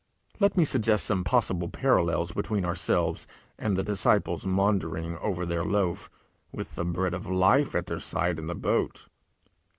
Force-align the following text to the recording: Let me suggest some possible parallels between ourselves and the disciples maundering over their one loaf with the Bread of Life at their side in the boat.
Let 0.39 0.57
me 0.57 0.65
suggest 0.65 1.05
some 1.05 1.23
possible 1.23 1.69
parallels 1.69 2.31
between 2.31 2.65
ourselves 2.65 3.27
and 3.59 3.77
the 3.77 3.83
disciples 3.83 4.47
maundering 4.47 5.15
over 5.19 5.45
their 5.45 5.61
one 5.61 5.73
loaf 5.73 6.09
with 6.51 6.73
the 6.73 6.85
Bread 6.85 7.13
of 7.13 7.27
Life 7.27 7.75
at 7.75 7.85
their 7.85 7.99
side 7.99 8.39
in 8.39 8.47
the 8.47 8.55
boat. 8.55 9.05